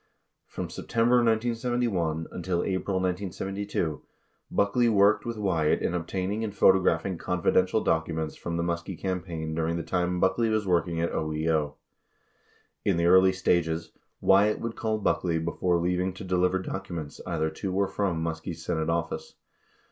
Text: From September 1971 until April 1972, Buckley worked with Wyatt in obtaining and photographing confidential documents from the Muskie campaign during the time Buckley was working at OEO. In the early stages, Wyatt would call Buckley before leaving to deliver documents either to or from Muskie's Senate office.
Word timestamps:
From 0.47 0.71
September 0.71 1.17
1971 1.17 2.25
until 2.31 2.63
April 2.63 2.95
1972, 2.99 4.01
Buckley 4.49 4.89
worked 4.89 5.27
with 5.27 5.37
Wyatt 5.37 5.83
in 5.83 5.93
obtaining 5.93 6.43
and 6.43 6.55
photographing 6.55 7.19
confidential 7.19 7.83
documents 7.83 8.35
from 8.35 8.57
the 8.57 8.63
Muskie 8.63 8.97
campaign 8.99 9.53
during 9.53 9.77
the 9.77 9.83
time 9.83 10.19
Buckley 10.19 10.49
was 10.49 10.65
working 10.65 10.99
at 10.99 11.11
OEO. 11.11 11.75
In 12.83 12.97
the 12.97 13.05
early 13.05 13.31
stages, 13.31 13.91
Wyatt 14.21 14.59
would 14.59 14.75
call 14.75 14.97
Buckley 14.97 15.37
before 15.37 15.77
leaving 15.77 16.13
to 16.13 16.23
deliver 16.23 16.57
documents 16.57 17.21
either 17.27 17.51
to 17.51 17.71
or 17.71 17.87
from 17.87 18.23
Muskie's 18.23 18.65
Senate 18.65 18.89
office. 18.89 19.35